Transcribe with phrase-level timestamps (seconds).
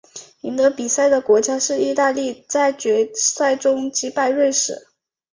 [0.41, 4.87] 赢得比赛的国家是意大利在决赛中击败瑞士。